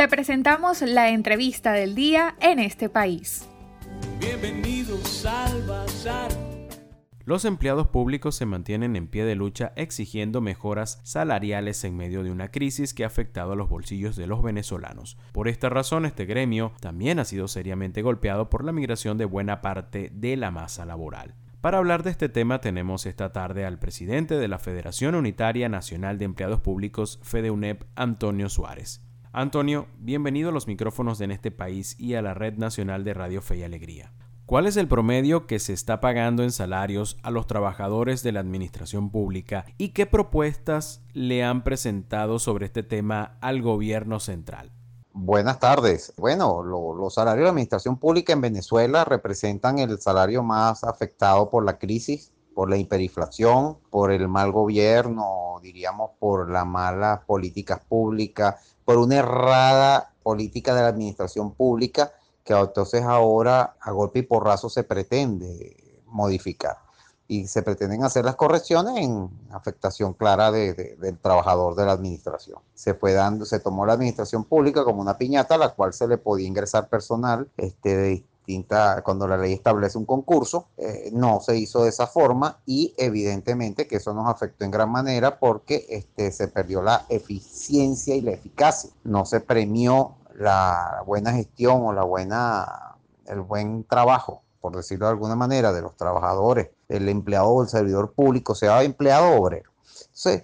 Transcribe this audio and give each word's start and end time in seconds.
Te 0.00 0.08
presentamos 0.08 0.80
la 0.80 1.10
entrevista 1.10 1.72
del 1.72 1.94
día 1.94 2.34
en 2.40 2.58
este 2.58 2.88
país. 2.88 3.46
Bienvenidos 4.18 5.26
al 5.26 5.62
Bazar. 5.66 6.30
Los 7.26 7.44
empleados 7.44 7.88
públicos 7.88 8.34
se 8.34 8.46
mantienen 8.46 8.96
en 8.96 9.08
pie 9.08 9.26
de 9.26 9.34
lucha 9.34 9.74
exigiendo 9.76 10.40
mejoras 10.40 11.00
salariales 11.02 11.84
en 11.84 11.98
medio 11.98 12.22
de 12.22 12.30
una 12.30 12.50
crisis 12.50 12.94
que 12.94 13.04
ha 13.04 13.08
afectado 13.08 13.52
a 13.52 13.56
los 13.56 13.68
bolsillos 13.68 14.16
de 14.16 14.26
los 14.26 14.42
venezolanos. 14.42 15.18
Por 15.32 15.48
esta 15.48 15.68
razón, 15.68 16.06
este 16.06 16.24
gremio 16.24 16.72
también 16.80 17.18
ha 17.18 17.26
sido 17.26 17.46
seriamente 17.46 18.00
golpeado 18.00 18.48
por 18.48 18.64
la 18.64 18.72
migración 18.72 19.18
de 19.18 19.26
buena 19.26 19.60
parte 19.60 20.10
de 20.14 20.34
la 20.38 20.50
masa 20.50 20.86
laboral. 20.86 21.34
Para 21.60 21.76
hablar 21.76 22.04
de 22.04 22.10
este 22.12 22.30
tema 22.30 22.62
tenemos 22.62 23.04
esta 23.04 23.34
tarde 23.34 23.66
al 23.66 23.78
presidente 23.78 24.38
de 24.38 24.48
la 24.48 24.58
Federación 24.58 25.14
Unitaria 25.14 25.68
Nacional 25.68 26.16
de 26.16 26.24
Empleados 26.24 26.62
Públicos, 26.62 27.20
FEDEUNEP, 27.22 27.84
Antonio 27.96 28.48
Suárez. 28.48 29.02
Antonio, 29.32 29.86
bienvenido 29.96 30.48
a 30.48 30.52
los 30.52 30.66
micrófonos 30.66 31.18
de 31.18 31.26
En 31.26 31.30
este 31.30 31.52
país 31.52 31.94
y 32.00 32.14
a 32.14 32.22
la 32.22 32.34
Red 32.34 32.54
Nacional 32.58 33.04
de 33.04 33.14
Radio 33.14 33.40
Fe 33.40 33.58
y 33.58 33.62
Alegría. 33.62 34.12
¿Cuál 34.44 34.66
es 34.66 34.76
el 34.76 34.88
promedio 34.88 35.46
que 35.46 35.60
se 35.60 35.72
está 35.72 36.00
pagando 36.00 36.42
en 36.42 36.50
salarios 36.50 37.16
a 37.22 37.30
los 37.30 37.46
trabajadores 37.46 38.24
de 38.24 38.32
la 38.32 38.40
administración 38.40 39.10
pública 39.10 39.66
y 39.78 39.90
qué 39.90 40.06
propuestas 40.06 41.02
le 41.12 41.44
han 41.44 41.62
presentado 41.62 42.40
sobre 42.40 42.66
este 42.66 42.82
tema 42.82 43.38
al 43.40 43.62
gobierno 43.62 44.18
central? 44.18 44.72
Buenas 45.12 45.60
tardes. 45.60 46.12
Bueno, 46.16 46.64
los 46.64 47.14
salarios 47.14 47.42
de 47.42 47.44
la 47.44 47.50
administración 47.50 47.98
pública 47.98 48.32
en 48.32 48.40
Venezuela 48.40 49.04
representan 49.04 49.78
el 49.78 50.00
salario 50.00 50.42
más 50.42 50.82
afectado 50.82 51.50
por 51.50 51.64
la 51.64 51.78
crisis, 51.78 52.32
por 52.52 52.68
la 52.68 52.78
hiperinflación, 52.78 53.78
por 53.90 54.10
el 54.10 54.26
mal 54.26 54.50
gobierno, 54.50 55.60
diríamos 55.62 56.10
por 56.18 56.50
las 56.50 56.66
malas 56.66 57.20
políticas 57.24 57.80
públicas, 57.88 58.56
por 58.90 58.98
una 58.98 59.18
errada 59.18 60.10
política 60.24 60.74
de 60.74 60.82
la 60.82 60.88
administración 60.88 61.52
pública 61.52 62.10
que 62.42 62.54
entonces 62.54 63.04
ahora 63.04 63.76
a 63.80 63.92
golpe 63.92 64.18
y 64.18 64.22
porrazo 64.22 64.68
se 64.68 64.82
pretende 64.82 66.02
modificar 66.06 66.76
y 67.28 67.46
se 67.46 67.62
pretenden 67.62 68.02
hacer 68.02 68.24
las 68.24 68.34
correcciones 68.34 68.96
en 68.96 69.30
afectación 69.52 70.12
clara 70.12 70.50
del 70.50 71.18
trabajador 71.22 71.76
de 71.76 71.86
la 71.86 71.92
administración. 71.92 72.58
Se 72.74 72.94
fue 72.94 73.12
dando, 73.12 73.44
se 73.44 73.60
tomó 73.60 73.86
la 73.86 73.92
administración 73.92 74.42
pública 74.42 74.82
como 74.82 75.00
una 75.00 75.16
piñata 75.16 75.54
a 75.54 75.58
la 75.58 75.68
cual 75.68 75.92
se 75.92 76.08
le 76.08 76.18
podía 76.18 76.48
ingresar 76.48 76.88
personal 76.88 77.48
este, 77.58 77.96
de 77.96 78.24
distinta, 78.46 79.02
cuando 79.02 79.26
la 79.26 79.36
ley 79.36 79.52
establece 79.52 79.98
un 79.98 80.06
concurso, 80.06 80.68
eh, 80.76 81.10
no 81.12 81.40
se 81.40 81.56
hizo 81.56 81.84
de 81.84 81.90
esa 81.90 82.06
forma 82.06 82.60
y 82.66 82.94
evidentemente 82.96 83.86
que 83.86 83.96
eso 83.96 84.12
nos 84.14 84.28
afectó 84.28 84.64
en 84.64 84.70
gran 84.70 84.90
manera 84.90 85.38
porque 85.38 85.86
este, 85.88 86.32
se 86.32 86.48
perdió 86.48 86.82
la 86.82 87.06
eficiencia 87.08 88.14
y 88.14 88.20
la 88.20 88.32
eficacia. 88.32 88.90
No 89.04 89.24
se 89.24 89.40
premió 89.40 90.16
la 90.34 91.02
buena 91.06 91.32
gestión 91.32 91.82
o 91.82 91.92
la 91.92 92.04
buena, 92.04 92.96
el 93.26 93.40
buen 93.40 93.84
trabajo 93.84 94.42
por 94.60 94.76
decirlo 94.76 95.06
de 95.06 95.12
alguna 95.12 95.36
manera, 95.36 95.72
de 95.72 95.82
los 95.82 95.96
trabajadores, 95.96 96.68
el 96.88 97.08
empleado 97.08 97.48
o 97.48 97.62
el 97.62 97.68
servidor 97.68 98.12
público, 98.12 98.54
sea 98.54 98.82
empleado 98.82 99.30
o 99.30 99.40
obrero. 99.40 99.70
Entonces, 100.00 100.42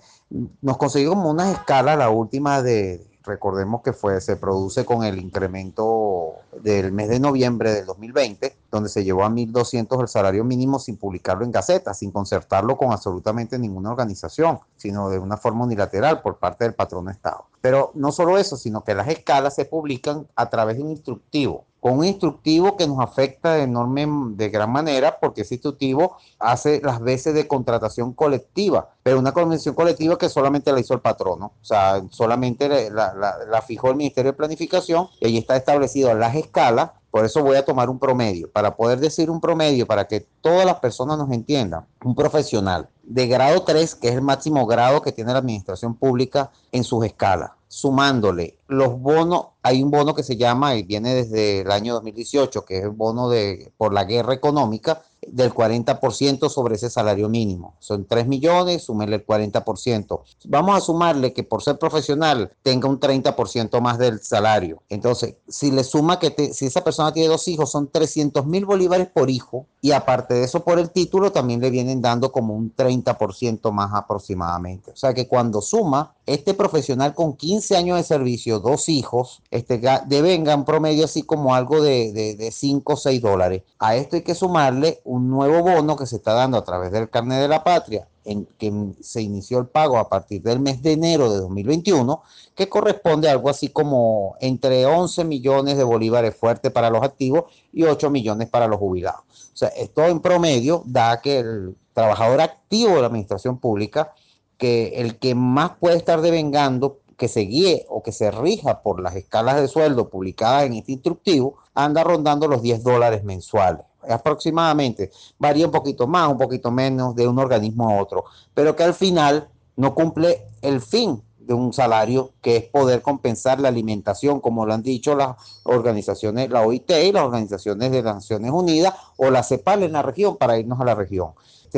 nos 0.62 0.76
conseguimos 0.78 1.26
unas 1.26 1.52
escalas, 1.52 1.98
la 1.98 2.10
última 2.10 2.62
de, 2.62 3.06
recordemos 3.26 3.82
que 3.82 3.92
fue, 3.92 4.20
se 4.20 4.36
produce 4.36 4.84
con 4.84 5.04
el 5.04 5.18
incremento 5.18 6.34
del 6.62 6.92
mes 6.92 7.08
de 7.08 7.20
noviembre 7.20 7.72
del 7.72 7.86
2020, 7.86 8.56
donde 8.70 8.88
se 8.88 9.04
llevó 9.04 9.24
a 9.24 9.28
1.200 9.28 10.00
el 10.00 10.08
salario 10.08 10.44
mínimo 10.44 10.78
sin 10.78 10.96
publicarlo 10.96 11.44
en 11.44 11.52
Gaceta, 11.52 11.92
sin 11.94 12.10
concertarlo 12.10 12.76
con 12.76 12.92
absolutamente 12.92 13.58
ninguna 13.58 13.90
organización, 13.90 14.60
sino 14.76 15.10
de 15.10 15.18
una 15.18 15.36
forma 15.36 15.64
unilateral 15.64 16.22
por 16.22 16.38
parte 16.38 16.64
del 16.64 16.74
patrón 16.74 17.06
de 17.06 17.12
Estado. 17.12 17.44
Pero 17.60 17.90
no 17.94 18.12
solo 18.12 18.38
eso, 18.38 18.56
sino 18.56 18.84
que 18.84 18.94
las 18.94 19.08
escalas 19.08 19.54
se 19.54 19.64
publican 19.64 20.26
a 20.36 20.48
través 20.48 20.76
de 20.76 20.84
un 20.84 20.90
instructivo 20.90 21.64
con 21.86 21.98
un 21.98 22.04
instructivo 22.04 22.76
que 22.76 22.88
nos 22.88 22.98
afecta 22.98 23.54
de 23.54 23.62
enorme, 23.62 24.08
de 24.34 24.48
gran 24.48 24.72
manera, 24.72 25.20
porque 25.20 25.42
ese 25.42 25.54
instructivo 25.54 26.16
hace 26.40 26.80
las 26.82 27.00
veces 27.00 27.32
de 27.32 27.46
contratación 27.46 28.12
colectiva, 28.12 28.90
pero 29.04 29.20
una 29.20 29.30
convención 29.30 29.72
colectiva 29.76 30.18
que 30.18 30.28
solamente 30.28 30.72
la 30.72 30.80
hizo 30.80 30.94
el 30.94 31.00
patrono, 31.00 31.52
o 31.62 31.64
sea, 31.64 32.02
solamente 32.10 32.90
la, 32.90 33.62
fijó 33.64 33.90
el 33.90 33.94
Ministerio 33.94 34.32
de 34.32 34.36
Planificación 34.36 35.06
y 35.20 35.26
ahí 35.26 35.38
está 35.38 35.54
establecido 35.54 36.12
las 36.12 36.34
escalas, 36.34 36.90
por 37.12 37.24
eso 37.24 37.44
voy 37.44 37.56
a 37.56 37.64
tomar 37.64 37.88
un 37.88 38.00
promedio, 38.00 38.50
para 38.50 38.74
poder 38.74 38.98
decir 38.98 39.30
un 39.30 39.40
promedio, 39.40 39.86
para 39.86 40.08
que 40.08 40.26
todas 40.40 40.66
las 40.66 40.80
personas 40.80 41.16
nos 41.18 41.30
entiendan, 41.30 41.86
un 42.02 42.16
profesional 42.16 42.88
de 43.04 43.28
grado 43.28 43.62
3, 43.62 43.94
que 43.94 44.08
es 44.08 44.14
el 44.14 44.22
máximo 44.22 44.66
grado 44.66 45.02
que 45.02 45.12
tiene 45.12 45.32
la 45.32 45.38
administración 45.38 45.94
pública 45.94 46.50
en 46.72 46.82
sus 46.82 47.04
escalas, 47.06 47.52
sumándole. 47.68 48.58
Los 48.68 49.00
bonos, 49.00 49.46
hay 49.62 49.82
un 49.82 49.90
bono 49.90 50.14
que 50.14 50.22
se 50.22 50.36
llama, 50.36 50.76
y 50.76 50.82
viene 50.82 51.14
desde 51.14 51.60
el 51.60 51.70
año 51.70 51.94
2018, 51.94 52.64
que 52.64 52.78
es 52.78 52.84
el 52.84 52.90
bono 52.90 53.28
de, 53.28 53.72
por 53.76 53.92
la 53.92 54.04
guerra 54.04 54.34
económica, 54.34 55.02
del 55.28 55.52
40% 55.52 56.48
sobre 56.48 56.76
ese 56.76 56.90
salario 56.90 57.28
mínimo. 57.28 57.74
Son 57.78 58.04
3 58.04 58.26
millones, 58.26 58.84
súmele 58.84 59.16
el 59.16 59.26
40%. 59.26 60.20
Vamos 60.46 60.76
a 60.76 60.80
sumarle 60.80 61.32
que 61.32 61.42
por 61.42 61.62
ser 61.62 61.78
profesional 61.78 62.52
tenga 62.62 62.88
un 62.88 63.00
30% 63.00 63.80
más 63.80 63.98
del 63.98 64.20
salario. 64.20 64.82
Entonces, 64.88 65.36
si 65.48 65.70
le 65.70 65.84
suma 65.84 66.18
que 66.18 66.52
si 66.52 66.66
esa 66.66 66.84
persona 66.84 67.12
tiene 67.12 67.28
dos 67.28 67.48
hijos, 67.48 67.70
son 67.70 67.90
300 67.90 68.46
mil 68.46 68.64
bolívares 68.64 69.08
por 69.08 69.30
hijo 69.30 69.66
y 69.80 69.92
aparte 69.92 70.34
de 70.34 70.44
eso 70.44 70.64
por 70.64 70.78
el 70.78 70.90
título 70.90 71.32
también 71.32 71.60
le 71.60 71.70
vienen 71.70 72.00
dando 72.00 72.32
como 72.32 72.54
un 72.54 72.74
30% 72.74 73.70
más 73.70 73.94
aproximadamente. 73.94 74.90
O 74.90 74.96
sea 74.96 75.14
que 75.14 75.28
cuando 75.28 75.60
suma 75.60 76.14
este 76.26 76.54
profesional 76.54 77.14
con 77.14 77.34
15 77.34 77.76
años 77.76 77.96
de 77.96 78.04
servicio, 78.04 78.58
dos 78.58 78.88
hijos, 78.88 79.42
este, 79.50 79.80
devenga 80.06 80.56
un 80.56 80.64
promedio 80.64 81.04
así 81.04 81.22
como 81.22 81.54
algo 81.54 81.80
de, 81.80 82.12
de, 82.12 82.34
de 82.34 82.50
5 82.50 82.92
o 82.92 82.96
6 82.96 83.22
dólares. 83.22 83.62
A 83.78 83.96
esto 83.96 84.16
hay 84.16 84.22
que 84.22 84.34
sumarle 84.34 85.00
un 85.04 85.15
nuevo 85.18 85.62
bono 85.62 85.96
que 85.96 86.06
se 86.06 86.16
está 86.16 86.32
dando 86.32 86.58
a 86.58 86.64
través 86.64 86.92
del 86.92 87.10
carnet 87.10 87.40
de 87.40 87.48
la 87.48 87.64
patria, 87.64 88.08
en 88.24 88.46
que 88.58 88.94
se 89.00 89.22
inició 89.22 89.58
el 89.58 89.66
pago 89.66 89.98
a 89.98 90.08
partir 90.08 90.42
del 90.42 90.60
mes 90.60 90.82
de 90.82 90.92
enero 90.92 91.32
de 91.32 91.38
2021, 91.38 92.22
que 92.54 92.68
corresponde 92.68 93.28
a 93.28 93.32
algo 93.32 93.48
así 93.48 93.68
como 93.68 94.36
entre 94.40 94.84
11 94.84 95.24
millones 95.24 95.76
de 95.76 95.84
bolívares 95.84 96.34
fuertes 96.36 96.72
para 96.72 96.90
los 96.90 97.02
activos 97.02 97.44
y 97.72 97.84
8 97.84 98.10
millones 98.10 98.48
para 98.48 98.66
los 98.66 98.78
jubilados. 98.78 99.22
O 99.54 99.56
sea, 99.56 99.68
esto 99.68 100.04
en 100.04 100.20
promedio 100.20 100.82
da 100.86 101.20
que 101.20 101.38
el 101.38 101.76
trabajador 101.94 102.40
activo 102.40 102.96
de 102.96 103.00
la 103.00 103.06
administración 103.06 103.58
pública, 103.58 104.12
que 104.58 105.00
el 105.00 105.18
que 105.18 105.34
más 105.34 105.72
puede 105.78 105.96
estar 105.96 106.20
devengando 106.20 106.98
que 107.16 107.28
se 107.28 107.40
guíe 107.40 107.86
o 107.88 108.02
que 108.02 108.12
se 108.12 108.30
rija 108.30 108.82
por 108.82 109.00
las 109.00 109.16
escalas 109.16 109.60
de 109.60 109.68
sueldo 109.68 110.10
publicadas 110.10 110.64
en 110.64 110.74
este 110.74 110.92
instructivo, 110.92 111.56
anda 111.74 112.04
rondando 112.04 112.48
los 112.48 112.60
10 112.60 112.82
dólares 112.82 113.24
mensuales 113.24 113.85
aproximadamente, 114.08 115.10
varía 115.38 115.66
un 115.66 115.72
poquito 115.72 116.06
más, 116.06 116.28
un 116.28 116.38
poquito 116.38 116.70
menos 116.70 117.14
de 117.14 117.26
un 117.26 117.38
organismo 117.38 117.88
a 117.88 118.00
otro, 118.00 118.24
pero 118.54 118.74
que 118.76 118.82
al 118.82 118.94
final 118.94 119.48
no 119.76 119.94
cumple 119.94 120.42
el 120.62 120.80
fin 120.80 121.22
de 121.38 121.54
un 121.54 121.72
salario 121.72 122.32
que 122.42 122.56
es 122.56 122.64
poder 122.64 123.02
compensar 123.02 123.60
la 123.60 123.68
alimentación, 123.68 124.40
como 124.40 124.66
lo 124.66 124.74
han 124.74 124.82
dicho 124.82 125.14
las 125.14 125.36
organizaciones, 125.62 126.50
la 126.50 126.62
OIT 126.62 126.90
y 126.90 127.12
las 127.12 127.22
organizaciones 127.22 127.92
de 127.92 128.02
las 128.02 128.16
Naciones 128.16 128.50
Unidas 128.50 128.94
o 129.16 129.30
la 129.30 129.44
CEPAL 129.44 129.84
en 129.84 129.92
la 129.92 130.02
región 130.02 130.36
para 130.36 130.58
irnos 130.58 130.80
a 130.80 130.84
la 130.84 130.94
región. 130.94 131.32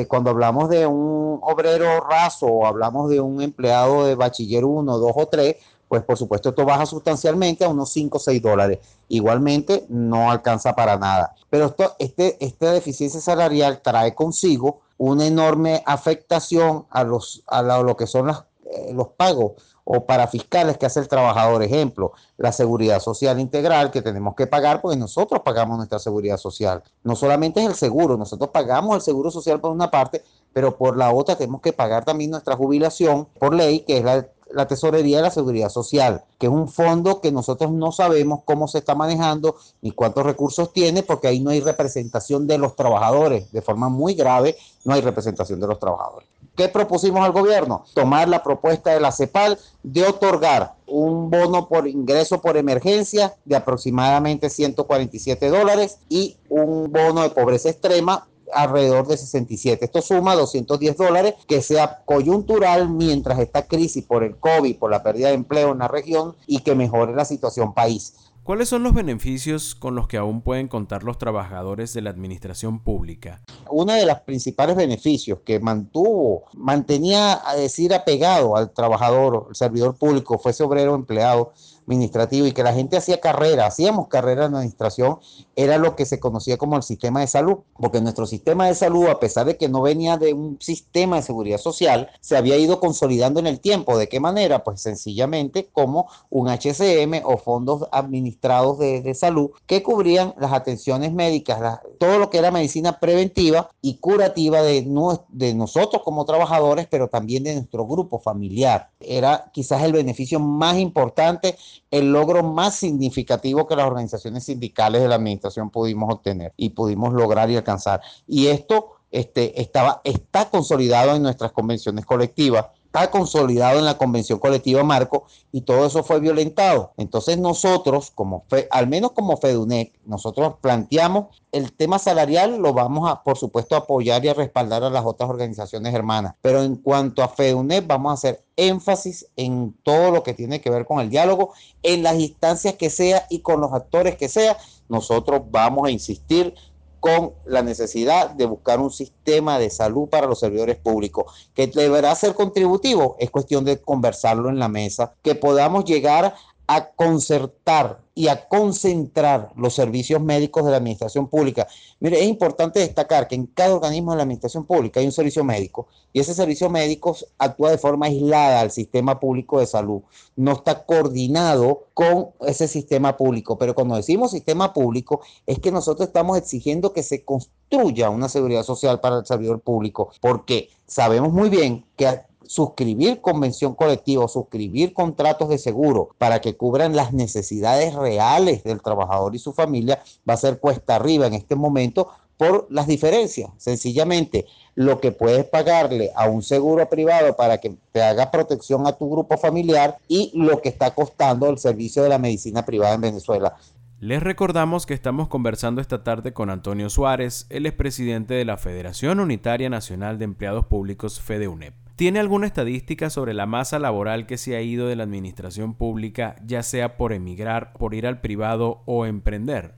Cuando 0.07 0.31
hablamos 0.31 0.69
de 0.71 0.87
un 0.87 1.41
obrero 1.43 2.01
raso 2.01 2.47
o 2.47 2.67
hablamos 2.67 3.11
de 3.11 3.21
un 3.21 3.43
empleado 3.43 4.05
de 4.05 4.15
bachiller 4.15 4.65
1, 4.65 4.97
2 4.97 5.13
o 5.15 5.27
3, 5.27 5.57
pues 5.89 6.03
por 6.03 6.17
supuesto 6.19 6.51
esto 6.51 6.65
baja 6.65 6.87
sustancialmente 6.87 7.65
a 7.65 7.69
unos 7.69 7.91
5 7.91 8.17
o 8.17 8.21
6 8.21 8.43
dólares. 8.43 8.79
Igualmente 9.09 9.87
no 9.89 10.31
alcanza 10.31 10.75
para 10.75 10.97
nada. 10.97 11.35
Pero 11.51 11.67
esto, 11.67 11.95
este, 11.99 12.37
esta 12.45 12.73
deficiencia 12.73 13.21
salarial 13.21 13.81
trae 13.83 14.15
consigo 14.15 14.81
una 14.99 15.27
enorme 15.27 15.83
afectación 15.87 16.87
a, 16.91 17.05
los, 17.05 17.43
a 17.47 17.63
lo 17.63 17.97
que 17.97 18.07
son 18.07 18.29
eh, 18.31 18.93
los 18.93 19.09
pagos 19.09 19.53
o 19.91 20.05
para 20.05 20.27
fiscales 20.27 20.77
que 20.77 20.85
hace 20.85 21.01
el 21.01 21.09
trabajador. 21.09 21.63
Ejemplo, 21.63 22.13
la 22.37 22.53
seguridad 22.53 23.01
social 23.01 23.41
integral 23.41 23.91
que 23.91 24.03
tenemos 24.03 24.35
que 24.35 24.47
pagar 24.47 24.83
porque 24.83 24.99
nosotros 24.99 25.41
pagamos 25.43 25.79
nuestra 25.79 25.99
seguridad 25.99 26.37
social. 26.37 26.83
No 27.05 27.17
solamente 27.17 27.61
es 27.61 27.67
el 27.67 27.75
seguro, 27.75 28.19
nosotros 28.19 28.51
pagamos 28.51 28.97
el 28.97 29.01
seguro 29.01 29.31
social 29.31 29.61
por 29.61 29.71
una 29.71 29.91
parte, 29.91 30.23
pero 30.53 30.77
por 30.77 30.99
la 30.99 31.11
otra 31.11 31.37
tenemos 31.37 31.63
que 31.63 31.73
pagar 31.73 32.05
también 32.05 32.31
nuestra 32.31 32.55
jubilación 32.55 33.29
por 33.39 33.55
ley, 33.55 33.81
que 33.81 33.97
es 33.97 34.05
la 34.05 34.29
la 34.53 34.67
Tesorería 34.67 35.19
de 35.19 35.23
la 35.25 35.31
Seguridad 35.31 35.69
Social, 35.69 36.25
que 36.39 36.47
es 36.47 36.53
un 36.53 36.69
fondo 36.69 37.21
que 37.21 37.33
nosotros 37.33 37.71
no 37.71 37.93
sabemos 37.93 38.41
cómo 38.45 38.69
se 38.69 38.79
está 38.79 38.95
manejando 38.95 39.57
ni 39.83 39.91
cuántos 39.91 40.25
recursos 40.25 40.73
tiene, 40.73 41.03
porque 41.03 41.29
ahí 41.29 41.41
no 41.41 41.51
hay 41.51 41.61
representación 41.61 42.47
de 42.47 42.59
los 42.59 42.77
trabajadores. 42.77 43.51
De 43.53 43.63
forma 43.63 43.89
muy 43.89 44.15
grave, 44.15 44.57
no 44.85 44.95
hay 44.95 45.01
representación 45.01 45.61
de 45.61 45.67
los 45.67 45.79
trabajadores. 45.79 46.29
¿Qué 46.57 46.69
propusimos 46.69 47.25
al 47.25 47.31
gobierno? 47.31 47.85
Tomar 47.95 48.29
la 48.29 48.43
propuesta 48.43 48.91
de 48.91 48.99
la 48.99 49.13
CEPAL 49.13 49.59
de 49.85 50.05
otorgar 50.05 50.75
un 50.89 51.31
bono 51.31 51.69
por 51.69 51.87
ingreso 51.87 52.41
por 52.41 52.57
emergencia 52.57 53.37
de 53.45 53.55
aproximadamente 53.55 54.51
147 54.51 55.51
dólares 55.51 55.99
y 56.09 56.37
un 56.49 56.91
bono 56.91 57.23
de 57.23 57.31
pobreza 57.31 57.71
extrema 57.71 58.27
alrededor 58.53 59.07
de 59.07 59.17
67. 59.17 59.85
Esto 59.85 60.03
suma 60.03 60.35
210 60.35 60.97
dólares 60.97 61.35
que 61.47 61.63
sea 61.63 62.03
coyuntural 62.05 62.89
mientras 62.91 63.39
esta 63.39 63.67
crisis 63.67 64.05
por 64.05 64.25
el 64.25 64.37
COVID, 64.37 64.77
por 64.77 64.91
la 64.91 65.03
pérdida 65.03 65.29
de 65.29 65.35
empleo 65.35 65.73
en 65.73 65.79
la 65.79 65.89
región 65.89 66.37
y 66.47 66.61
que 66.61 66.75
mejore 66.75 67.15
la 67.15 67.25
situación 67.25 67.75
país. 67.75 68.15
¿Cuáles 68.49 68.71
son 68.71 68.83
los 68.83 68.95
beneficios 68.95 69.75
con 69.75 69.95
los 69.95 70.09
que 70.09 70.17
aún 70.17 70.41
pueden 70.41 70.69
contar 70.69 71.03
los 71.03 71.19
trabajadores 71.19 71.93
de 71.93 72.01
la 72.01 72.09
administración 72.09 72.83
pública? 72.83 73.43
Uno 73.69 73.93
de 73.93 74.07
los 74.07 74.21
principales 74.21 74.75
beneficios 74.75 75.41
que 75.45 75.61
mantuvo, 75.61 76.45
mantenía 76.55 77.47
a 77.47 77.55
decir 77.57 77.93
apegado 77.93 78.57
al 78.57 78.73
trabajador, 78.73 79.49
al 79.51 79.55
servidor 79.55 79.97
público, 79.97 80.39
fue 80.39 80.55
obrero 80.61 80.95
empleado, 80.95 81.53
administrativo 81.89 82.47
y 82.47 82.53
que 82.53 82.63
la 82.63 82.75
gente 82.75 82.97
hacía 82.97 83.21
carrera, 83.21 83.67
hacíamos 83.67 84.09
carrera 84.09 84.47
en 84.47 84.55
administración, 84.55 85.19
era 85.57 85.79
lo 85.79 85.97
que 85.97 86.05
se 86.05 86.21
conocía 86.21 86.59
como 86.59 86.77
el 86.77 86.83
sistema 86.83 87.21
de 87.21 87.27
salud, 87.27 87.59
porque 87.81 88.01
nuestro 88.01 88.27
sistema 88.27 88.67
de 88.67 88.75
salud, 88.75 89.07
a 89.07 89.19
pesar 89.19 89.47
de 89.47 89.57
que 89.57 89.69
no 89.69 89.83
venía 89.83 90.17
de 90.17 90.35
un 90.35 90.59
sistema 90.61 91.17
de 91.17 91.23
seguridad 91.23 91.59
social, 91.59 92.11
se 92.21 92.37
había 92.37 92.57
ido 92.57 92.79
consolidando 92.79 93.41
en 93.41 93.47
el 93.47 93.61
tiempo. 93.61 93.97
¿De 93.97 94.09
qué 94.09 94.21
manera? 94.21 94.63
Pues 94.65 94.81
sencillamente 94.81 95.69
como 95.73 96.09
un 96.31 96.49
HCM 96.49 97.23
o 97.25 97.39
fondos 97.39 97.89
administrados 97.91 98.79
de, 98.79 99.01
de 99.01 99.15
salud 99.15 99.51
que 99.67 99.83
cubrían 99.83 100.35
las 100.39 100.53
atenciones 100.53 101.13
médicas, 101.13 101.81
todo 101.99 102.19
lo 102.19 102.31
que 102.31 102.39
era 102.39 102.51
medicina 102.51 103.01
preventiva 103.01 103.71
y 103.81 103.99
curativa 103.99 104.63
de, 104.63 104.87
de 105.29 105.55
nosotros 105.55 106.03
como 106.03 106.25
trabajadores, 106.25 106.87
pero 106.91 107.09
también 107.09 107.45
de 107.45 107.55
nuestro 107.55 107.87
grupo 107.87 108.19
familiar. 108.19 108.91
Era 109.01 109.51
quizás 109.53 109.83
el 109.83 109.93
beneficio 109.93 110.41
más 110.41 110.77
importante 110.77 111.57
el 111.91 112.13
logro 112.13 112.43
más 112.43 112.75
significativo 112.77 113.67
que 113.67 113.77
las 113.77 113.87
organizaciones 113.87 114.45
sindicales 114.45 115.03
de 115.03 115.09
la 115.09 115.17
administración 115.17 115.71
pudimos 115.71 116.13
obtener 116.13 116.53
y 116.57 116.71
pudimos 116.71 117.13
lograr 117.13 117.51
y 117.51 117.57
alcanzar. 117.57 118.01
Y 118.27 118.47
esto 118.49 118.99
este, 119.11 119.61
estaba, 119.61 120.01
está 120.05 120.51
consolidado 120.51 121.17
en 121.17 121.23
nuestras 121.23 121.53
convenciones 121.53 122.05
colectivas 122.05 122.67
está 122.89 123.11
consolidado 123.11 123.79
en 123.79 123.85
la 123.85 123.99
convención 123.99 124.39
colectiva 124.39 124.83
Marco 124.83 125.27
y 125.53 125.61
todo 125.61 125.87
eso 125.87 126.03
fue 126.03 126.21
violentado. 126.21 126.93
Entonces 126.97 127.37
nosotros, 127.37 128.11
como 128.15 128.45
al 128.71 128.89
menos 128.89 129.13
como 129.13 129.37
FEDUNEC, 129.37 129.93
nosotros 130.07 130.55
planteamos 130.63 131.43
el 131.53 131.73
tema 131.75 131.99
salarial, 131.99 132.57
lo 132.57 132.73
vamos 132.73 133.11
a, 133.11 133.23
por 133.23 133.37
supuesto, 133.37 133.77
apoyar 133.77 134.25
y 134.25 134.29
a 134.29 134.35
respaldar 134.35 134.85
a 134.85 134.91
las 134.91 135.05
otras 135.05 135.29
organizaciones 135.29 135.95
hermanas. 135.95 136.35
Pero 136.41 136.63
en 136.63 136.77
cuanto 136.77 137.23
a 137.23 137.29
FEDUNEC, 137.29 137.87
vamos 137.87 138.11
a 138.11 138.15
hacer 138.15 138.43
énfasis 138.57 139.27
en 139.37 139.77
todo 139.83 140.11
lo 140.11 140.23
que 140.23 140.33
tiene 140.33 140.63
que 140.63 140.71
ver 140.71 140.87
con 140.87 141.01
el 141.01 141.11
diálogo, 141.11 141.53
en 141.83 142.03
las 142.03 142.19
instancias 142.19 142.75
que 142.75 142.89
sea 142.89 143.27
y 143.29 143.41
con 143.41 143.61
los 143.61 143.73
actores 143.75 144.17
que 144.17 144.29
sea. 144.29 144.57
Nosotros 144.89 145.43
vamos 145.51 145.87
a 145.87 145.91
insistir 145.91 146.55
con 147.01 147.33
la 147.45 147.63
necesidad 147.63 148.31
de 148.31 148.47
buscar 148.47 148.81
un 148.81 148.91
sistema 148.91 149.59
de 149.59 149.71
salud 149.71 150.09
para 150.09 150.27
los 150.27 150.41
servidores 150.41 150.77
públicos, 150.77 151.51
que 151.55 151.67
deberá 151.67 152.15
ser 152.15 152.35
contributivo, 152.35 153.17
es 153.19 153.31
cuestión 153.31 153.65
de 153.65 153.81
conversarlo 153.81 154.49
en 154.49 154.59
la 154.59 154.69
mesa, 154.69 155.15
que 155.23 155.35
podamos 155.35 155.85
llegar 155.85 156.35
a 156.67 156.91
concertar 156.91 158.01
y 158.19 158.27
a 158.27 158.49
concentrar 158.49 159.53
los 159.55 159.75
servicios 159.75 160.21
médicos 160.21 160.65
de 160.65 160.73
la 160.73 160.79
administración 160.79 161.29
pública. 161.29 161.69
Mire, 162.01 162.21
es 162.21 162.29
importante 162.29 162.81
destacar 162.81 163.29
que 163.29 163.37
en 163.37 163.47
cada 163.47 163.77
organismo 163.77 164.11
de 164.11 164.17
la 164.17 164.25
administración 164.25 164.67
pública 164.67 164.99
hay 164.99 165.07
un 165.07 165.13
servicio 165.13 165.45
médico 165.45 165.87
y 166.13 166.19
ese 166.19 166.35
servicio 166.35 166.69
médico 166.69 167.17
actúa 167.39 167.71
de 167.71 167.79
forma 167.79 168.07
aislada 168.07 168.61
al 168.61 168.73
sistema 168.73 169.21
público 169.21 169.61
de 169.61 169.67
salud. 169.67 170.03
No 170.35 170.51
está 170.51 170.85
coordinado 170.85 171.87
con 171.95 172.31
ese 172.41 172.67
sistema 172.67 173.17
público, 173.17 173.57
pero 173.57 173.77
cuando 173.77 173.95
decimos 173.95 174.33
sistema 174.33 174.73
público 174.73 175.21
es 175.47 175.61
que 175.61 175.71
nosotros 175.71 176.09
estamos 176.09 176.39
exigiendo 176.39 176.93
que 176.93 177.05
se 177.05 177.25
construya 177.25 178.11
una 178.11 178.29
seguridad 178.29 178.65
social 178.65 178.99
para 178.99 179.19
el 179.19 179.27
servidor 179.27 179.61
público, 179.61 180.11
porque 180.21 180.71
sabemos 180.89 181.33
muy 181.33 181.51
bien 181.51 181.85
que 181.95 182.21
suscribir 182.49 183.21
convención 183.21 183.75
colectiva 183.75 184.27
suscribir 184.27 184.95
contratos 184.95 185.51
de 185.51 185.59
seguro 185.59 186.11
para 186.19 186.41
que 186.41 186.57
cubran 186.57 186.97
las 186.97 187.13
necesidades 187.13 187.95
reales 187.95 188.65
del 188.65 188.83
trabajador 188.83 189.35
y 189.35 189.39
su 189.39 189.53
familia 189.53 190.03
va 190.29 190.35
a 190.35 190.39
ser 190.39 190.59
cuesta 190.59 190.97
arriba 190.97 191.27
en 191.27 191.35
este 191.35 191.55
momento 191.55 192.09
por 192.39 192.67
las 192.71 192.87
diferencias. 192.87 193.51
Sencillamente, 193.59 194.47
lo 194.75 195.01
que 195.01 195.13
puedes 195.13 195.45
pagarle 195.45 196.13
a 196.15 196.29
un 196.29 196.43
seguro 196.43 196.89
privado 196.89 197.37
para 197.37 197.59
que 197.59 197.75
te 197.93 198.01
haga 198.01 198.31
protección 198.31 198.87
a 198.87 198.93
tu 198.93 199.11
grupo 199.11 199.37
familiar 199.37 199.99
y 200.07 200.31
lo 200.35 200.63
que 200.63 200.69
está 200.69 200.95
costando 200.95 201.51
el 201.51 201.59
servicio 201.59 202.03
de 202.03 202.09
la 202.09 202.19
medicina 202.19 202.65
privada 202.65 202.95
en 202.95 203.01
Venezuela. 203.01 203.57
Les 204.01 204.23
recordamos 204.23 204.87
que 204.87 204.95
estamos 204.95 205.27
conversando 205.27 205.81
esta 205.81 206.05
tarde 206.05 206.33
con 206.33 206.51
Antonio 206.51 206.89
Suárez, 206.89 207.47
el 207.51 207.67
expresidente 207.67 208.35
de 208.35 208.45
la 208.45 208.57
Federación 208.57 209.19
Unitaria 209.19 209.69
Nacional 209.71 210.21
de 210.21 210.25
Empleados 210.25 210.67
Públicos 210.67 211.21
FEDEUNEP. 211.21 211.75
¿Tiene 211.97 212.21
alguna 212.21 212.47
estadística 212.47 213.11
sobre 213.11 213.35
la 213.35 213.47
masa 213.47 213.81
laboral 213.81 214.27
que 214.27 214.39
se 214.39 214.55
ha 214.55 214.63
ido 214.63 214.87
de 214.87 214.95
la 214.95 215.03
administración 215.03 215.75
pública, 215.75 216.37
ya 216.47 216.63
sea 216.63 216.97
por 216.97 217.13
emigrar, 217.13 217.73
por 217.73 217.93
ir 217.93 218.07
al 218.07 218.21
privado 218.21 218.83
o 218.87 219.05
emprender? 219.05 219.75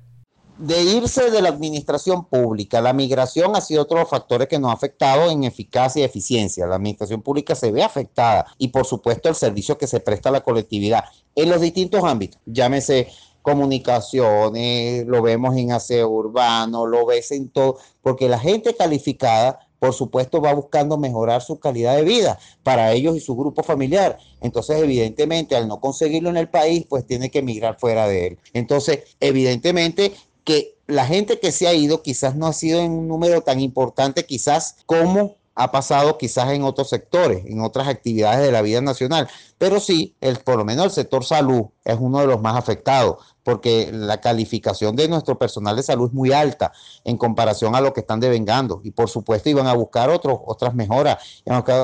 De 0.58 0.82
irse 0.82 1.30
de 1.30 1.40
la 1.40 1.48
administración 1.48 2.26
pública, 2.26 2.82
la 2.82 2.92
migración 2.92 3.56
ha 3.56 3.62
sido 3.62 3.80
otro 3.80 3.96
de 3.96 4.02
los 4.02 4.10
factores 4.10 4.48
que 4.48 4.58
nos 4.58 4.70
ha 4.70 4.74
afectado 4.74 5.30
en 5.30 5.44
eficacia 5.44 6.02
y 6.02 6.04
eficiencia. 6.04 6.66
La 6.66 6.74
administración 6.74 7.22
pública 7.22 7.54
se 7.54 7.72
ve 7.72 7.82
afectada 7.82 8.44
y 8.58 8.68
por 8.68 8.84
supuesto 8.84 9.30
el 9.30 9.34
servicio 9.34 9.78
que 9.78 9.86
se 9.86 10.00
presta 10.00 10.28
a 10.28 10.32
la 10.32 10.42
colectividad 10.42 11.04
en 11.34 11.48
los 11.48 11.62
distintos 11.62 12.04
ámbitos, 12.04 12.38
llámese 12.44 13.08
comunicaciones, 13.42 15.06
lo 15.06 15.22
vemos 15.22 15.56
en 15.56 15.72
aseo 15.72 16.08
urbano, 16.08 16.86
lo 16.86 17.06
ves 17.06 17.30
en 17.32 17.48
todo, 17.48 17.78
porque 18.02 18.28
la 18.28 18.38
gente 18.38 18.74
calificada 18.74 19.58
por 19.80 19.94
supuesto 19.94 20.40
va 20.40 20.52
buscando 20.52 20.98
mejorar 20.98 21.42
su 21.42 21.58
calidad 21.58 21.96
de 21.96 22.04
vida 22.04 22.38
para 22.62 22.92
ellos 22.92 23.16
y 23.16 23.20
su 23.20 23.34
grupo 23.34 23.62
familiar. 23.62 24.18
Entonces, 24.42 24.78
evidentemente, 24.78 25.56
al 25.56 25.66
no 25.66 25.80
conseguirlo 25.80 26.28
en 26.28 26.36
el 26.36 26.50
país, 26.50 26.84
pues 26.88 27.06
tiene 27.06 27.30
que 27.30 27.38
emigrar 27.38 27.78
fuera 27.80 28.06
de 28.06 28.26
él. 28.26 28.38
Entonces, 28.52 29.16
evidentemente 29.20 30.12
que 30.44 30.76
la 30.86 31.06
gente 31.06 31.40
que 31.40 31.50
se 31.50 31.66
ha 31.66 31.74
ido 31.74 32.02
quizás 32.02 32.36
no 32.36 32.46
ha 32.46 32.52
sido 32.52 32.80
en 32.80 32.92
un 32.92 33.08
número 33.08 33.40
tan 33.40 33.60
importante 33.60 34.26
quizás 34.26 34.76
como 34.86 35.36
ha 35.62 35.70
pasado 35.70 36.16
quizás 36.16 36.50
en 36.52 36.62
otros 36.62 36.88
sectores, 36.88 37.44
en 37.44 37.60
otras 37.60 37.86
actividades 37.86 38.40
de 38.40 38.50
la 38.50 38.62
vida 38.62 38.80
nacional, 38.80 39.28
pero 39.58 39.78
sí, 39.78 40.16
el, 40.22 40.38
por 40.38 40.56
lo 40.56 40.64
menos 40.64 40.86
el 40.86 40.90
sector 40.90 41.22
salud 41.22 41.66
es 41.84 41.98
uno 42.00 42.20
de 42.20 42.26
los 42.26 42.40
más 42.40 42.56
afectados, 42.56 43.18
porque 43.42 43.90
la 43.92 44.20
calificación 44.20 44.96
de 44.96 45.08
nuestro 45.08 45.38
personal 45.38 45.76
de 45.76 45.82
salud 45.82 46.08
es 46.08 46.12
muy 46.12 46.32
alta 46.32 46.72
en 47.04 47.16
comparación 47.16 47.74
a 47.74 47.80
lo 47.80 47.92
que 47.92 48.00
están 48.00 48.20
devengando, 48.20 48.80
y 48.84 48.90
por 48.90 49.08
supuesto 49.08 49.48
iban 49.48 49.66
a 49.66 49.74
buscar 49.74 50.10
otros, 50.10 50.38
otras 50.46 50.74
mejoras, 50.74 51.18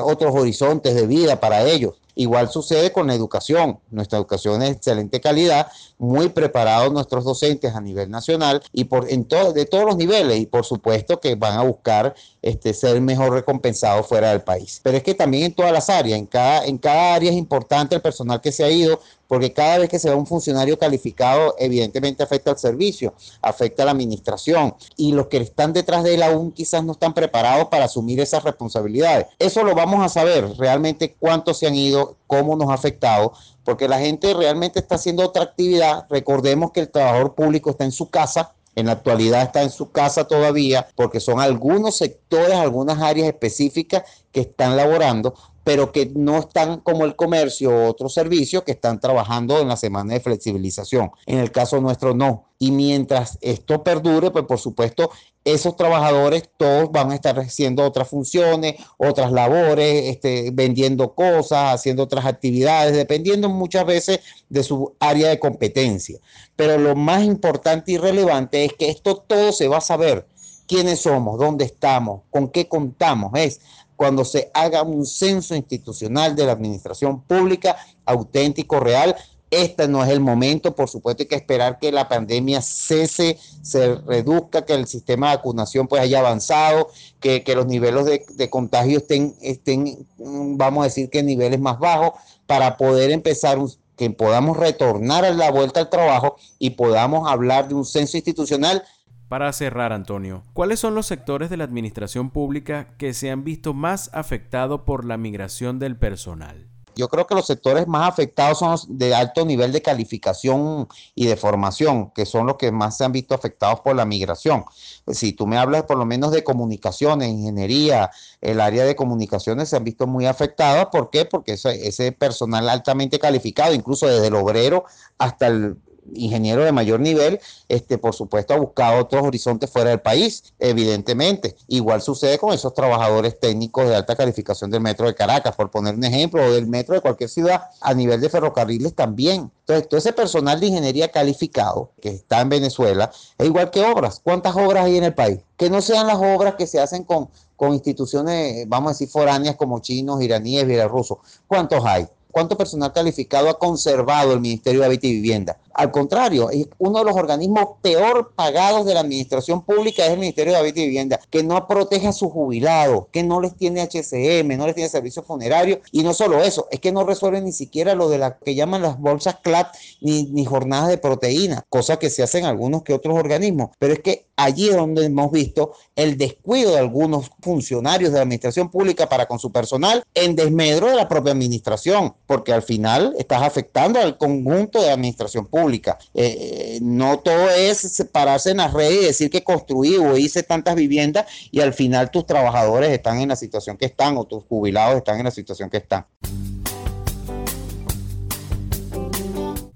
otros 0.03 0.35
horizontes 0.35 0.95
de 0.95 1.07
vida 1.07 1.39
para 1.39 1.63
ellos. 1.63 1.95
Igual 2.17 2.49
sucede 2.49 2.91
con 2.91 3.05
la 3.05 3.13
educación. 3.13 3.79
Nuestra 3.91 4.17
educación 4.17 4.63
es 4.63 4.69
de 4.69 4.75
excelente 4.75 5.21
calidad, 5.21 5.67
muy 5.99 6.29
preparados 6.29 6.91
nuestros 6.91 7.23
docentes 7.23 7.75
a 7.75 7.79
nivel 7.79 8.09
nacional 8.09 8.63
y 8.73 8.85
por, 8.85 9.07
en 9.11 9.27
de 9.27 9.65
todos 9.65 9.85
los 9.85 9.97
niveles. 9.97 10.39
Y 10.39 10.47
por 10.47 10.65
supuesto 10.65 11.19
que 11.19 11.35
van 11.35 11.59
a 11.59 11.61
buscar 11.61 12.15
este, 12.41 12.73
ser 12.73 12.99
mejor 13.01 13.33
recompensados 13.33 14.07
fuera 14.07 14.31
del 14.31 14.41
país. 14.41 14.81
Pero 14.83 14.97
es 14.97 15.03
que 15.03 15.13
también 15.13 15.43
en 15.43 15.53
todas 15.53 15.71
las 15.71 15.91
áreas, 15.91 16.17
en 16.17 16.25
cada, 16.25 16.65
en 16.65 16.79
cada 16.79 17.13
área 17.13 17.29
es 17.29 17.37
importante 17.37 17.93
el 17.93 18.01
personal 18.01 18.41
que 18.41 18.51
se 18.51 18.63
ha 18.63 18.71
ido, 18.71 18.99
porque 19.27 19.53
cada 19.53 19.77
vez 19.79 19.89
que 19.89 19.99
se 19.99 20.09
va 20.09 20.15
un 20.15 20.25
funcionario 20.25 20.77
calificado, 20.77 21.55
evidentemente 21.59 22.23
afecta 22.23 22.51
al 22.51 22.57
servicio, 22.57 23.13
afecta 23.41 23.83
a 23.83 23.85
la 23.85 23.91
administración, 23.91 24.75
y 24.95 25.13
los 25.13 25.27
que 25.27 25.37
están 25.37 25.73
detrás 25.73 26.03
de 26.03 26.15
él 26.15 26.23
aún 26.23 26.51
quizás 26.51 26.83
no 26.83 26.93
están 26.93 27.13
preparados 27.13 27.67
para 27.67 27.85
asumir 27.85 28.19
esas 28.19 28.43
responsabilidades. 28.43 29.27
Eso 29.39 29.63
lo 29.63 29.75
vamos 29.75 30.03
a 30.03 30.09
saber 30.09 30.47
realmente 30.57 31.15
cuántos 31.19 31.59
se 31.59 31.67
han 31.67 31.75
ido, 31.75 32.15
cómo 32.27 32.55
nos 32.55 32.69
ha 32.69 32.73
afectado, 32.73 33.33
porque 33.63 33.87
la 33.87 33.99
gente 33.99 34.33
realmente 34.33 34.79
está 34.79 34.95
haciendo 34.95 35.23
otra 35.23 35.43
actividad. 35.43 36.05
Recordemos 36.09 36.71
que 36.71 36.81
el 36.81 36.89
trabajador 36.89 37.35
público 37.35 37.71
está 37.71 37.83
en 37.83 37.91
su 37.91 38.09
casa, 38.09 38.53
en 38.75 38.85
la 38.85 38.91
actualidad 38.91 39.41
está 39.41 39.63
en 39.63 39.71
su 39.71 39.91
casa 39.91 40.27
todavía, 40.27 40.87
porque 40.95 41.19
son 41.19 41.39
algunos 41.39 41.97
sectores, 41.97 42.53
algunas 42.53 43.01
áreas 43.01 43.27
específicas 43.27 44.03
que 44.31 44.41
están 44.41 44.77
laborando, 44.77 45.33
pero 45.67 45.91
que 45.91 46.09
no 46.15 46.37
están 46.37 46.79
como 46.79 47.03
el 47.03 47.17
comercio 47.17 47.71
o 47.71 47.89
otros 47.89 48.13
servicios 48.13 48.63
que 48.63 48.71
están 48.71 49.01
trabajando 49.01 49.59
en 49.59 49.67
la 49.67 49.75
semana 49.75 50.13
de 50.13 50.21
flexibilización. 50.21 51.11
En 51.25 51.39
el 51.39 51.51
caso 51.51 51.81
nuestro 51.81 52.13
no. 52.13 52.45
Y 52.57 52.71
mientras 52.71 53.37
esto 53.41 53.83
perdure, 53.83 54.31
pues 54.31 54.45
por 54.45 54.59
supuesto, 54.59 55.11
esos 55.43 55.75
trabajadores 55.75 56.49
todos 56.55 56.89
van 56.93 57.11
a 57.11 57.15
estar 57.15 57.37
haciendo 57.37 57.83
otras 57.83 58.07
funciones, 58.07 58.75
otras 58.95 59.29
labores, 59.33 60.05
este, 60.05 60.51
vendiendo 60.53 61.13
cosas, 61.13 61.73
haciendo 61.73 62.03
otras 62.03 62.25
actividades, 62.25 62.95
dependiendo 62.95 63.49
muchas 63.49 63.85
veces 63.85 64.21
de 64.47 64.63
su 64.63 64.95
área 65.01 65.27
de 65.27 65.37
competencia. 65.37 66.17
Pero 66.55 66.77
lo 66.77 66.95
más 66.95 67.25
importante 67.25 67.91
y 67.91 67.97
relevante 67.97 68.63
es 68.63 68.71
que 68.71 68.89
esto 68.89 69.17
todo 69.17 69.51
se 69.51 69.67
va 69.67 69.79
a 69.79 69.81
saber 69.81 70.27
quiénes 70.65 71.01
somos, 71.01 71.37
dónde 71.37 71.65
estamos, 71.65 72.21
con 72.29 72.47
qué 72.47 72.69
contamos. 72.69 73.31
Es 73.35 73.59
cuando 73.97 74.23
se 74.23 74.49
haga 74.53 74.83
un 74.83 75.05
censo 75.05 75.55
institucional 75.55 76.35
de 76.35 76.45
la 76.45 76.53
administración 76.53 77.21
pública 77.23 77.75
auténtico, 78.05 78.79
real, 78.79 79.15
este 79.49 79.87
no 79.87 80.03
es 80.03 80.09
el 80.09 80.19
momento, 80.19 80.75
por 80.75 80.87
supuesto 80.87 81.23
hay 81.23 81.27
que 81.27 81.35
esperar 81.35 81.79
que 81.79 81.91
la 81.91 82.07
pandemia 82.07 82.61
cese, 82.61 83.39
se 83.61 83.95
reduzca, 83.95 84.65
que 84.65 84.73
el 84.73 84.87
sistema 84.87 85.31
de 85.31 85.37
vacunación 85.37 85.87
pues 85.87 86.01
haya 86.01 86.19
avanzado, 86.19 86.89
que, 87.19 87.43
los 87.55 87.65
niveles 87.65 88.05
de, 88.05 88.25
de, 88.35 88.49
contagio 88.49 88.99
estén, 88.99 89.35
estén, 89.41 90.05
vamos 90.17 90.81
a 90.81 90.85
decir 90.85 91.09
que 91.09 91.23
niveles 91.23 91.59
más 91.59 91.79
bajos, 91.79 92.11
para 92.45 92.77
poder 92.77 93.11
empezar, 93.11 93.57
que 93.95 94.09
podamos 94.11 94.57
retornar 94.57 95.25
a 95.25 95.31
la 95.31 95.49
vuelta 95.49 95.79
al 95.79 95.89
trabajo 95.89 96.35
y 96.59 96.71
podamos 96.71 97.29
hablar 97.29 97.67
de 97.67 97.73
un 97.73 97.85
censo 97.85 98.15
institucional 98.15 98.83
para 99.27 99.51
cerrar, 99.51 99.93
Antonio, 99.93 100.43
¿cuáles 100.53 100.79
son 100.79 100.95
los 100.95 101.05
sectores 101.05 101.49
de 101.49 101.57
la 101.57 101.65
administración 101.65 102.29
pública 102.29 102.95
que 102.97 103.13
se 103.13 103.29
han 103.29 103.43
visto 103.43 103.73
más 103.73 104.09
afectados 104.13 104.81
por 104.81 105.05
la 105.05 105.17
migración 105.17 105.79
del 105.79 105.97
personal? 105.97 106.67
Yo 106.97 107.09
creo 107.09 107.27
que 107.27 107.35
los 107.35 107.45
sectores 107.45 107.87
más 107.87 108.09
afectados 108.09 108.57
son 108.57 108.71
los 108.71 108.97
de 108.97 109.13
alto 109.13 109.45
nivel 109.45 109.71
de 109.71 109.83
calificación 109.83 110.87
y 111.13 111.27
de 111.27 111.37
formación, 111.37 112.09
que 112.09 112.25
son 112.25 112.47
los 112.47 112.55
que 112.55 112.71
más 112.71 112.97
se 112.97 113.05
han 113.05 113.11
visto 113.11 113.35
afectados 113.35 113.81
por 113.81 113.95
la 113.95 114.03
migración. 114.03 114.65
Si 115.05 115.31
tú 115.31 115.45
me 115.45 115.57
hablas 115.59 115.83
por 115.83 115.97
lo 115.97 116.05
menos 116.05 116.31
de 116.31 116.43
comunicaciones, 116.43 117.29
ingeniería, 117.29 118.09
el 118.41 118.59
área 118.59 118.83
de 118.83 118.95
comunicaciones 118.95 119.69
se 119.69 119.77
han 119.77 119.83
visto 119.83 120.07
muy 120.07 120.25
afectados. 120.25 120.87
¿Por 120.91 121.11
qué? 121.11 121.25
Porque 121.25 121.53
ese, 121.53 121.87
ese 121.87 122.11
personal 122.13 122.67
altamente 122.67 123.19
calificado, 123.19 123.75
incluso 123.75 124.07
desde 124.07 124.27
el 124.27 124.35
obrero 124.35 124.85
hasta 125.19 125.47
el 125.47 125.77
ingeniero 126.13 126.63
de 126.63 126.71
mayor 126.71 126.99
nivel, 126.99 127.39
este, 127.67 127.97
por 127.97 128.13
supuesto, 128.13 128.53
ha 128.53 128.57
buscado 128.57 128.99
otros 128.99 129.23
horizontes 129.23 129.69
fuera 129.69 129.89
del 129.89 130.01
país, 130.01 130.53
evidentemente. 130.59 131.55
Igual 131.67 132.01
sucede 132.01 132.37
con 132.37 132.53
esos 132.53 132.73
trabajadores 132.73 133.39
técnicos 133.39 133.87
de 133.87 133.95
alta 133.95 134.15
calificación 134.15 134.71
del 134.71 134.81
metro 134.81 135.07
de 135.07 135.15
Caracas, 135.15 135.55
por 135.55 135.69
poner 135.69 135.95
un 135.95 136.03
ejemplo, 136.03 136.43
o 136.43 136.51
del 136.51 136.67
metro 136.67 136.95
de 136.95 137.01
cualquier 137.01 137.29
ciudad, 137.29 137.63
a 137.81 137.93
nivel 137.93 138.21
de 138.21 138.29
ferrocarriles 138.29 138.93
también. 138.93 139.51
Entonces, 139.61 139.89
todo 139.89 139.97
ese 139.97 140.13
personal 140.13 140.59
de 140.59 140.67
ingeniería 140.67 141.09
calificado 141.09 141.91
que 142.01 142.09
está 142.09 142.41
en 142.41 142.49
Venezuela 142.49 143.11
es 143.37 143.45
igual 143.45 143.69
que 143.69 143.81
obras. 143.81 144.21
¿Cuántas 144.23 144.55
obras 144.55 144.85
hay 144.85 144.97
en 144.97 145.03
el 145.03 145.13
país? 145.13 145.39
Que 145.57 145.69
no 145.69 145.81
sean 145.81 146.07
las 146.07 146.17
obras 146.17 146.55
que 146.55 146.67
se 146.67 146.79
hacen 146.79 147.03
con, 147.03 147.29
con 147.55 147.73
instituciones, 147.73 148.67
vamos 148.69 148.89
a 148.89 148.93
decir, 148.93 149.09
foráneas 149.09 149.55
como 149.55 149.79
chinos, 149.79 150.21
iraníes, 150.21 150.65
bielorrusos. 150.65 151.17
¿Cuántos 151.47 151.83
hay? 151.85 152.07
¿Cuánto 152.31 152.55
personal 152.55 152.93
calificado 152.93 153.49
ha 153.49 153.57
conservado 153.57 154.33
el 154.33 154.39
Ministerio 154.39 154.81
de 154.81 154.85
Hábitat 154.85 155.05
y 155.05 155.13
Vivienda? 155.13 155.57
Al 155.77 155.91
contrario, 155.91 156.49
uno 156.79 156.99
de 156.99 157.05
los 157.05 157.15
organismos 157.15 157.67
peor 157.83 158.33
pagados 158.35 158.83
de 158.87 158.95
la 158.95 159.01
administración 159.01 159.63
pública 159.63 160.05
es 160.05 160.11
el 160.11 160.17
Ministerio 160.17 160.53
de 160.53 160.59
Hábitat 160.59 160.79
y 160.79 160.87
Vivienda, 160.87 161.19
que 161.29 161.43
no 161.43 161.67
protege 161.67 162.07
a 162.07 162.13
sus 162.13 162.31
jubilados, 162.31 163.05
que 163.11 163.21
no 163.21 163.39
les 163.39 163.55
tiene 163.55 163.81
HCM, 163.81 164.57
no 164.57 164.65
les 164.65 164.73
tiene 164.73 164.89
servicios 164.89 165.23
funerarios, 165.23 165.77
y 165.91 166.01
no 166.01 166.15
solo 166.15 166.41
eso, 166.41 166.67
es 166.71 166.79
que 166.79 166.91
no 166.91 167.03
resuelve 167.03 167.41
ni 167.41 167.51
siquiera 167.51 167.93
lo 167.93 168.09
de 168.09 168.17
la 168.17 168.39
que 168.39 168.55
llaman 168.55 168.81
las 168.81 168.99
bolsas 168.99 169.35
CLAP 169.43 169.75
ni, 170.01 170.23
ni 170.23 170.45
jornadas 170.45 170.89
de 170.89 170.97
proteína, 170.97 171.63
cosa 171.69 171.99
que 171.99 172.09
se 172.09 172.23
hacen 172.23 172.45
algunos 172.45 172.81
que 172.81 172.93
otros 172.93 173.15
organismos. 173.15 173.69
Pero 173.77 173.93
es 173.93 173.99
que 173.99 174.25
allí 174.35 174.69
es 174.69 174.75
donde 174.75 175.05
hemos 175.05 175.31
visto 175.31 175.73
el 175.95 176.17
descuido 176.17 176.71
de 176.71 176.79
algunos 176.79 177.29
funcionarios 177.41 178.11
de 178.11 178.17
la 178.17 178.23
administración 178.23 178.71
pública 178.71 179.07
para 179.07 179.27
con 179.27 179.37
su 179.37 179.51
personal 179.51 180.03
en 180.15 180.35
desmedro 180.35 180.87
de 180.87 180.95
la 180.95 181.07
propia 181.07 181.33
administración, 181.33 182.15
porque 182.25 182.51
al 182.51 182.63
final 182.63 183.13
estás 183.19 183.43
afectando 183.43 183.99
al 183.99 184.17
conjunto 184.17 184.79
de 184.79 184.87
la 184.87 184.93
administración 184.93 185.45
pública. 185.45 185.66
Eh, 186.13 186.79
no 186.81 187.19
todo 187.19 187.49
es 187.49 187.77
separarse 187.77 188.51
en 188.51 188.57
las 188.57 188.73
redes 188.73 189.01
y 189.01 189.05
decir 189.05 189.29
que 189.29 189.43
construí 189.43 189.97
o 189.97 190.17
hice 190.17 190.43
tantas 190.43 190.75
viviendas 190.75 191.25
y 191.51 191.61
al 191.61 191.73
final 191.73 192.11
tus 192.11 192.25
trabajadores 192.25 192.89
están 192.91 193.19
en 193.19 193.29
la 193.29 193.35
situación 193.35 193.77
que 193.77 193.85
están 193.85 194.17
o 194.17 194.25
tus 194.25 194.43
jubilados 194.43 194.97
están 194.97 195.17
en 195.19 195.25
la 195.25 195.31
situación 195.31 195.69
que 195.69 195.77
están. 195.77 196.05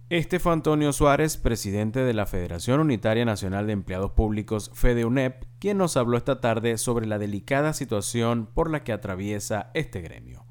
Este 0.10 0.39
fue 0.39 0.51
Antonio 0.51 0.91
Suárez, 0.91 1.38
presidente 1.38 2.01
de 2.01 2.13
la 2.13 2.25
Federación 2.25 2.81
Unitaria 2.81 3.24
Nacional 3.24 3.65
de 3.65 3.71
Empleados 3.71 4.12
Públicos, 4.12 4.69
FEDEUNEP, 4.74 5.45
quien 5.57 5.77
nos 5.77 5.95
habló 5.95 6.17
esta 6.17 6.41
tarde 6.41 6.77
sobre 6.77 7.07
la 7.07 7.17
delicada 7.17 7.71
situación 7.71 8.45
por 8.53 8.69
la 8.69 8.83
que 8.83 8.91
atraviesa 8.91 9.71
este 9.74 10.01
gremio. 10.01 10.50